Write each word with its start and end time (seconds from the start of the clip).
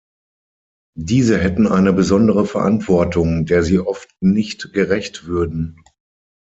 Diese 0.97 1.37
hätten 1.37 1.67
eine 1.67 1.93
besondere 1.93 2.47
Verantwortung, 2.47 3.45
der 3.45 3.61
sie 3.61 3.77
oft 3.77 4.09
nicht 4.19 4.73
gerecht 4.73 5.27
würden. 5.27 5.79